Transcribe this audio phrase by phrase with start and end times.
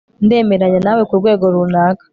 [0.25, 2.03] ndemeranya nawe kurwego runaka